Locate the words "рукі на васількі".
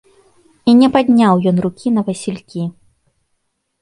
1.67-2.63